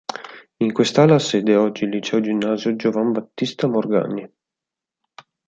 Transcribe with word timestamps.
In 0.65 0.71
quest'ala 0.77 1.13
ha 1.13 1.19
sede 1.19 1.53
oggi 1.55 1.83
il 1.83 1.91
Liceo 1.91 2.21
ginnasio 2.21 2.75
Giovan 2.75 3.11
Battista 3.11 3.67
Morgagni. 3.67 4.27